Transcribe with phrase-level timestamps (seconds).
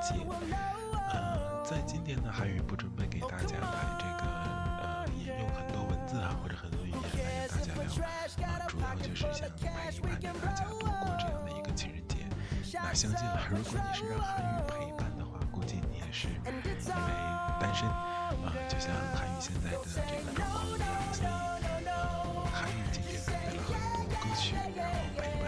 [0.00, 0.14] 节。
[1.12, 4.24] 呃，在今天呢，韩语不准备给大家来这个
[4.82, 7.82] 呃引用很多文字啊，或者很多语言来跟大家聊
[8.46, 9.66] 啊，主要就是想陪
[10.00, 12.16] 伴大家度过这样的一个情人节。
[12.74, 16.76] 那相信啊，如果你是让韩语陪伴的话，估计你也是因为
[17.60, 21.28] 单身啊，就像韩语现在的这个状况一样，所以。
[22.50, 25.42] 韩语今天准备了很多歌曲，然后陪伴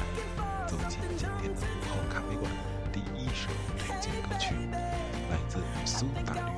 [0.67, 2.51] 走进今天的午后咖啡馆。
[2.91, 3.49] 第一首
[3.79, 4.53] 推荐歌曲
[5.29, 6.54] 来自苏打绿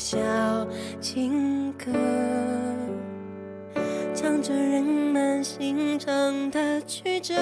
[0.00, 0.16] 小
[0.98, 1.92] 情歌
[4.14, 7.34] 唱着人们心肠的曲折。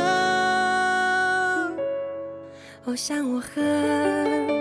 [2.82, 4.57] 我想我和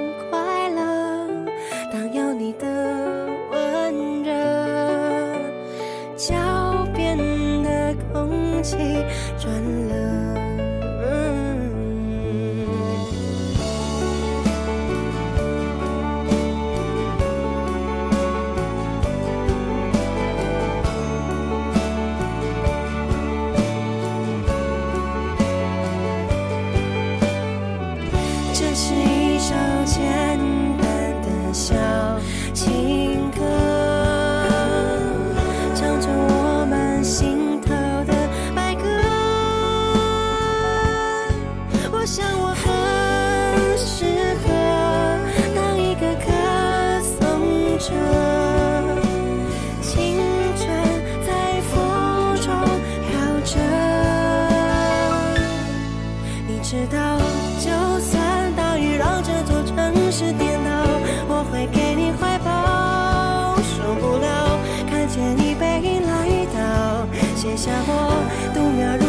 [68.53, 69.06] 度秒如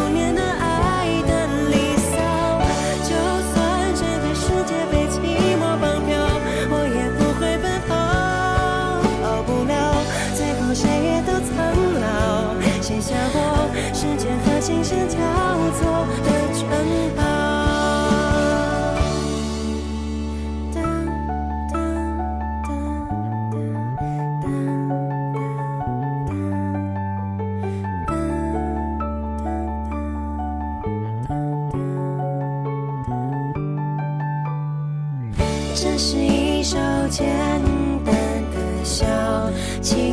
[39.80, 40.07] 情。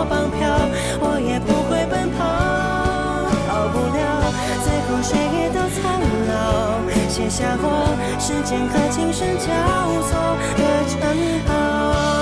[0.00, 0.48] 我绑票，
[0.98, 2.24] 我也不会奔跑。
[3.46, 4.32] 逃不了，
[4.64, 6.32] 最后谁也都苍老，
[7.06, 7.68] 写下我
[8.18, 9.44] 时间和琴声交
[10.08, 10.10] 错
[10.56, 10.96] 的城
[11.46, 12.19] 堡。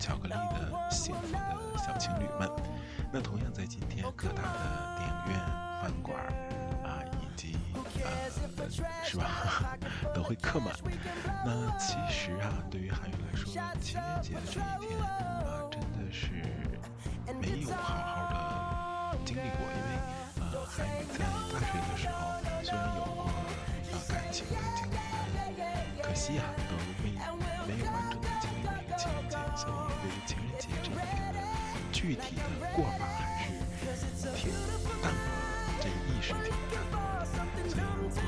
[0.00, 2.50] 巧克力的幸福的小情侣们。
[3.12, 5.38] 那同样在今天，各大的电影院、
[5.82, 6.16] 饭馆
[6.82, 7.56] 啊，以及
[8.02, 8.68] 呃
[9.04, 9.76] 是吧，
[10.14, 10.72] 都会客满。
[11.44, 16.30] 那其实啊，对于韩语来说，情人节的这一天啊，真的是
[17.40, 19.90] 没有好好的经历过，因为
[20.40, 21.18] 呃，韩语在
[21.52, 22.14] 大学的时候
[22.62, 23.28] 虽然有过啊
[24.08, 24.94] 感情的经历，
[26.00, 27.10] 可惜啊，都没
[27.66, 28.49] 没有完整的经历
[29.00, 31.40] 情人节，所以对于情人节这一天的
[31.90, 32.42] 具体的
[32.76, 33.48] 过法还是
[34.36, 34.52] 挺
[35.00, 37.24] 淡薄的，这个意识挺淡薄的。
[37.70, 38.20] 所以如果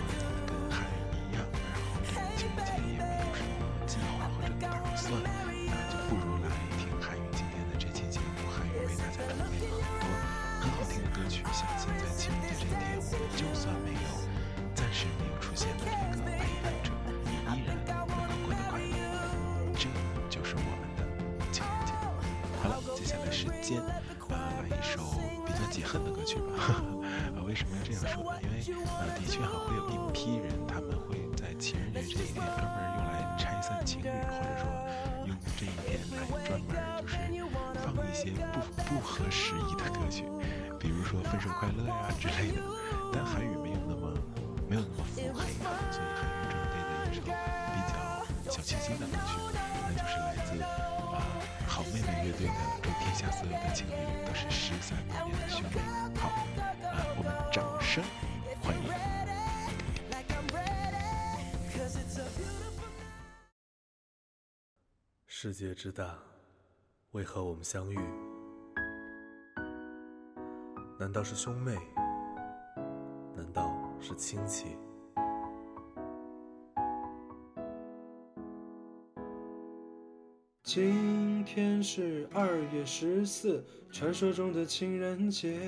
[23.72, 23.80] 间
[24.28, 25.00] 啊，来一首
[25.46, 26.76] 比较解恨的歌曲吧。
[27.36, 28.38] 啊， 为什么要这样说呢？
[28.42, 34.64] 因为啊，的确哈、会有一批人，他们会在情人节这一天专门用来拆散情侣，或者说
[35.26, 36.68] 用这一天来专门
[37.00, 37.16] 就是
[37.80, 38.60] 放一些不
[38.94, 40.24] 不合时宜的歌曲，
[40.78, 42.60] 比如说分手快乐呀之类的。
[43.12, 44.12] 但韩语没有那么
[44.68, 51.20] 没有那么腹黑啊，所以韩语准备的一首比较小清新的歌曲，那就是来自啊
[51.66, 52.52] 好妹妹乐队的
[53.14, 53.92] 《下所有的情侣
[54.26, 55.78] 都是失散多年的兄妹》。
[56.18, 58.02] 好，啊，我们掌声
[58.62, 58.92] 欢迎。
[65.26, 66.16] 世界之大，
[67.10, 67.98] 为何我们相遇？
[71.00, 71.76] 难道是兄妹？
[73.34, 74.78] 难道是亲戚？
[80.64, 85.58] 今天是二月十四，传说中的情人节。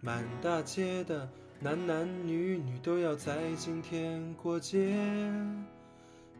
[0.00, 1.28] 满大街的
[1.60, 4.98] 男男女女都要在今天过节。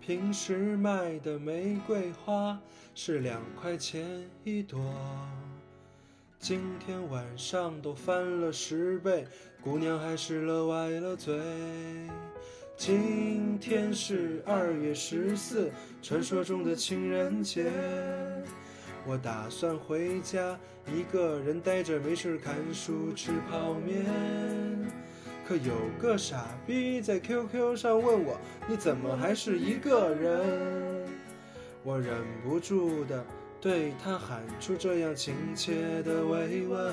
[0.01, 2.61] 平时卖的玫瑰花
[2.97, 4.93] 是两块钱一朵，
[6.41, 9.25] 今天晚上都翻了十倍，
[9.63, 11.41] 姑娘还是乐歪了嘴。
[12.77, 15.71] 今天是二月十四，
[16.03, 17.71] 传说中的情人节。
[19.07, 20.59] 我打算回家，
[20.93, 24.05] 一个人呆着没事看书吃泡面。
[25.47, 31.07] 可有个傻逼在 QQ 上问我，你怎么还是一个人？
[31.85, 33.25] 我忍不住的
[33.61, 36.93] 对他喊出这样亲切的慰问。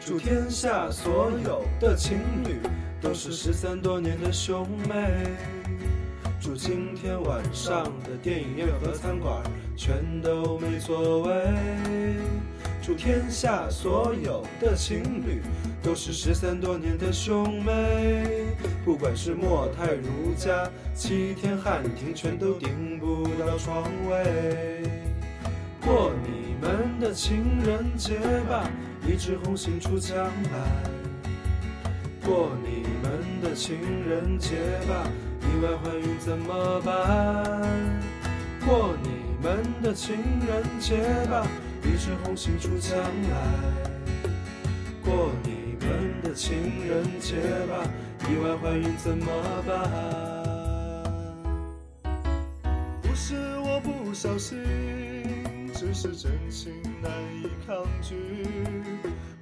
[0.00, 2.58] 祝天下所有的情侣
[3.00, 5.34] 都是失散多年的兄妹。
[6.38, 9.42] 祝今天晚上的电影院和餐馆
[9.76, 11.34] 全都没座位。
[12.82, 15.42] 祝天下所有的情侣
[15.82, 18.46] 都是失散多年的兄妹。
[18.84, 24.82] 不管是莫泰如家、七天汉庭，全都订不到床位。
[25.82, 28.68] 过你们的情人节吧，
[29.06, 30.99] 一枝红杏出墙来。
[32.30, 33.76] 过你们的情
[34.08, 34.54] 人节
[34.86, 35.04] 吧，
[35.42, 37.60] 意外怀孕怎么办？
[38.64, 39.08] 过你
[39.42, 40.14] 们的情
[40.46, 41.44] 人节吧，
[41.82, 43.02] 一枝红杏出墙来。
[45.04, 47.34] 过你们的情人节
[47.66, 47.82] 吧，
[48.28, 49.26] 意外怀孕怎么
[49.66, 49.90] 办？
[53.02, 54.56] 不是我不小心，
[55.74, 56.72] 只是真情
[57.02, 57.10] 难
[57.42, 58.14] 以抗拒。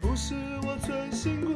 [0.00, 1.54] 不是我存心故意，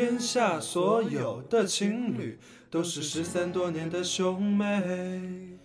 [0.00, 2.38] 天下所有的情侣
[2.70, 5.58] 都是失散多年的兄妹。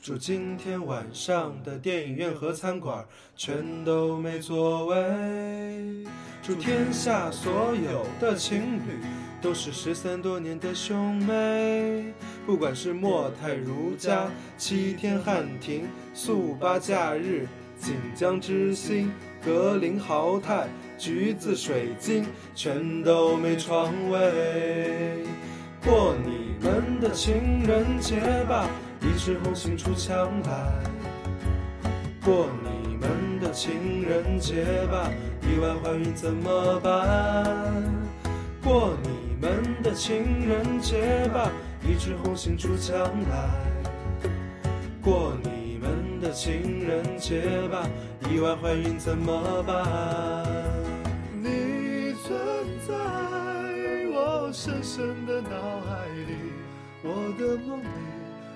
[0.00, 3.04] 祝今天晚上的电影院和餐馆
[3.34, 6.06] 全都没座位。
[6.40, 9.00] 祝天下所有的情侣
[9.42, 12.14] 都是失散多年的兄妹。
[12.46, 19.10] 不管是莫泰如家、七天汉庭、速八假日、锦江之星、
[19.44, 20.68] 格林豪泰、
[21.00, 25.24] 橘子水晶，全都没床位。
[25.82, 28.68] 过你们的情人节吧，
[29.00, 30.84] 一枝红杏出墙来。
[32.22, 37.82] 过你们的情人节吧，意外怀孕怎么办？
[38.62, 41.50] 过你们的情人节吧，
[41.82, 42.94] 一枝红杏出墙
[43.30, 43.48] 来。
[45.00, 47.40] 过你们的情人节
[47.72, 47.88] 吧，
[48.30, 50.59] 意外怀孕怎么办？
[54.62, 56.36] 深深的脑海里，
[57.02, 57.86] 我的梦里，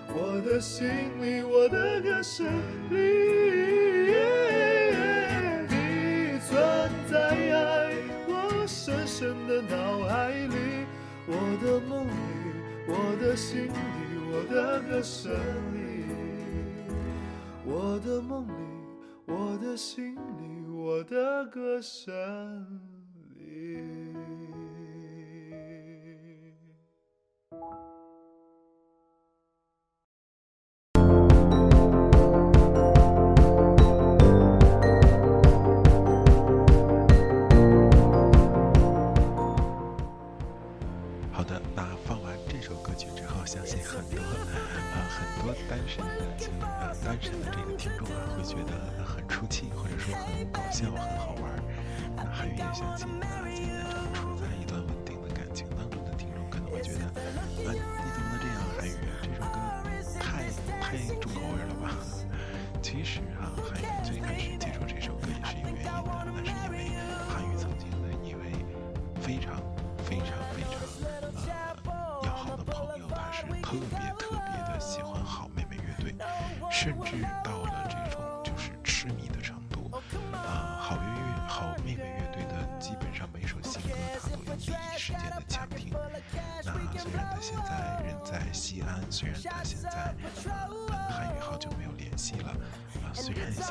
[0.09, 0.87] 我的心
[1.19, 2.47] 里，我的歌声
[2.91, 2.93] 里。
[5.67, 6.53] 你存
[7.11, 7.15] 在
[8.29, 10.85] 我深深的脑海里，
[11.27, 11.33] 我
[11.65, 12.13] 的梦里，
[12.87, 13.73] 我的心里，
[14.31, 15.33] 我的歌声
[15.73, 16.05] 里。
[17.65, 18.53] 我的梦里，
[19.25, 22.13] 我的心里，我的歌声
[56.75, 56.99] 我觉得，
[57.63, 57.79] 呃，你
[58.11, 58.59] 怎么能这样？
[58.77, 58.91] 韩语
[59.23, 59.55] 这首歌
[60.19, 60.51] 太
[60.83, 61.95] 太重口味了吧？
[62.83, 65.91] 其实啊，韩语最开始接触这首歌也是有原因的，
[66.35, 66.91] 那是因为
[67.31, 68.51] 韩语曾经的一位
[69.23, 69.63] 非常
[70.03, 70.75] 非常非常
[71.87, 76.13] 呃要好的朋友，他是特别特别的喜欢好妹妹乐队，
[76.73, 77.25] 甚至
[87.45, 90.15] 现在人在西安，虽然他现在
[90.49, 92.49] 呃韩语好久没有联系了，
[93.05, 93.69] 啊、虽然现在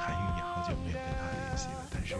[0.00, 2.16] 韩语也好久没有跟他联系了，但是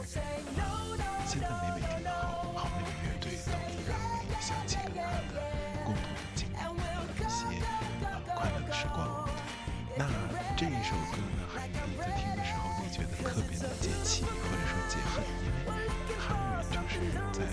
[1.25, 5.41] 现在每每听到好好妹妹乐队，都依然会想起跟他的
[5.83, 7.41] 共同的经历和一些
[8.05, 9.27] 呃快乐的时光。
[9.97, 10.05] 那
[10.59, 15.73] 这一首歌呢，韩语第一次听的时候就觉得特别的解气，或者说解恨，因为
[16.21, 17.01] 韩语就是
[17.33, 17.49] 在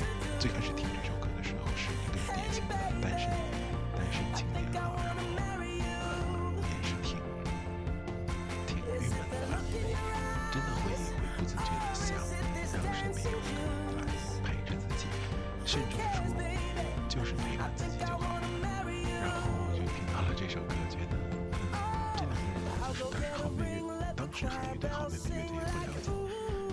[24.39, 26.08] 乐，当时韩语对好妹妹乐队也不了解，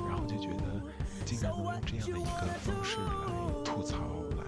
[0.08, 0.62] 然后就觉得
[1.24, 3.04] 竟然能用这样的一个方式来
[3.64, 3.96] 吐槽，
[4.38, 4.44] 来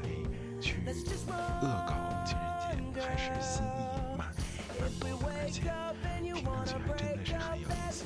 [0.61, 1.91] 去恶搞
[2.25, 3.79] 情人节，还是心意
[4.17, 4.21] 蛮
[4.79, 5.63] 蛮多的，而且
[6.23, 8.05] 听上去还真的是很有意思。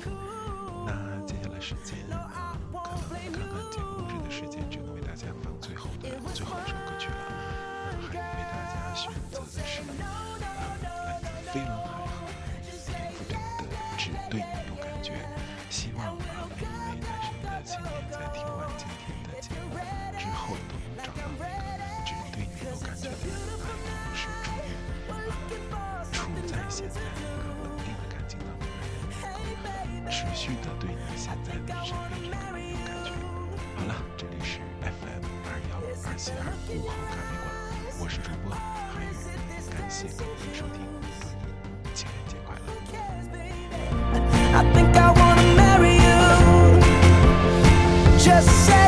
[0.85, 0.89] 那
[1.25, 7.15] 接下来时间，可能看看节目录制的时间，只能为大家放最后的最后一首歌曲了。
[7.85, 9.81] 那还为大家选择的是，
[10.41, 12.17] 来自飞轮海和
[12.57, 13.63] 田馥甄的
[13.97, 14.45] 《只对你
[15.03, 15.11] 觉》。
[15.69, 16.15] 希望啊，
[16.55, 19.75] 每一位单身的青年在听完今天的节目
[20.17, 23.29] 之后，都能找到那个只对你有感觉的人，
[23.59, 25.61] 啊，同时处于
[26.13, 26.15] 处
[26.47, 28.95] 在现在一个稳定的感情当中的人，
[29.91, 33.11] 能够持续的对你现在的身边这个人有感觉。
[33.75, 35.71] 好了，这里是 FM 二幺
[36.07, 37.45] 二七二午后咖啡馆，
[37.99, 39.05] 我是主播韩宇，
[39.69, 40.77] 感谢您的收听，
[48.33, 48.82] Just say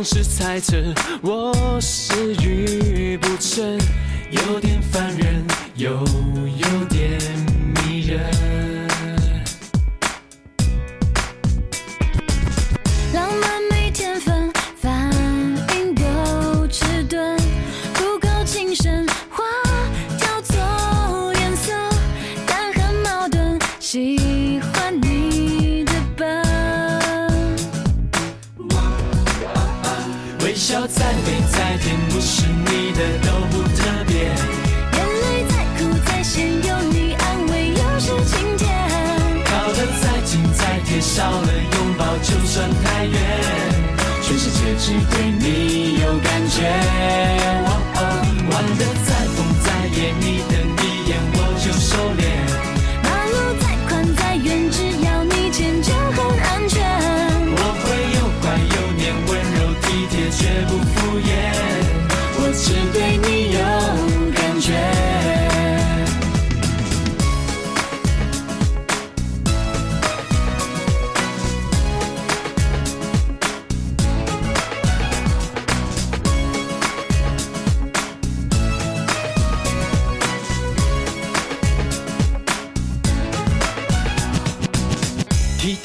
[0.00, 0.82] 总是猜测，
[1.20, 3.78] 我是愚不成，
[4.30, 5.39] 有点烦人，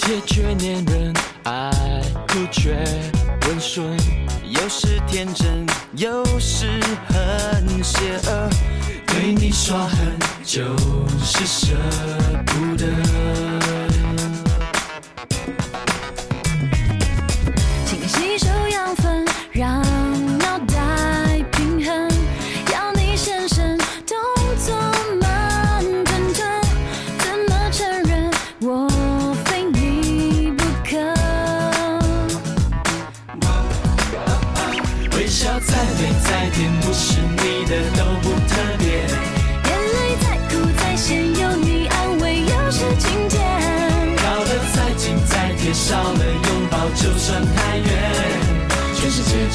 [0.07, 1.13] 也却粘人，
[1.43, 1.71] 爱
[2.27, 2.75] 哭却
[3.47, 3.97] 温顺，
[4.43, 8.49] 有时天真，有时很邪恶。
[9.07, 9.97] 对你耍狠，
[10.43, 10.63] 就
[11.23, 11.75] 是舍
[12.45, 13.54] 不得。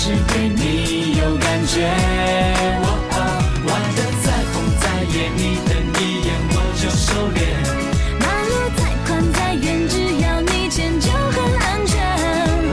[0.03, 1.85] 只对你有感觉。
[2.81, 3.17] 哦哦
[3.69, 7.39] 玩的再疯再野，你瞪一眼我就收敛。
[8.19, 11.93] 马路再宽再远，只要你牵就很安全。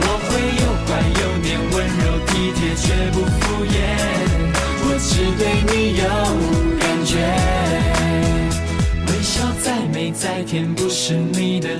[0.00, 3.76] 我会又乖又黏，温柔体贴却不敷衍。
[4.84, 6.02] 我只对你有
[6.80, 7.12] 感觉。
[9.06, 11.76] 微笑再美再甜，不是你的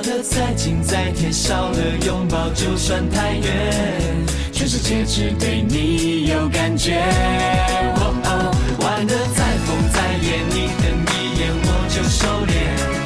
[0.00, 3.44] 靠得再近再贴，少了拥抱就算太远。
[4.50, 7.02] 全世界只对你有感觉。
[7.96, 12.99] 哦哦，玩的再疯再野，你瞪一眼我就收敛。